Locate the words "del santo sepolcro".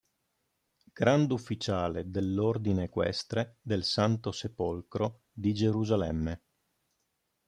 3.61-5.25